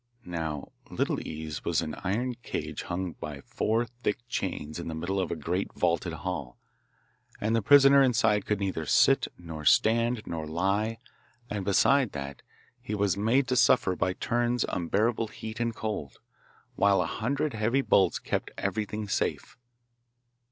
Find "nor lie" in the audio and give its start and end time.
10.25-10.97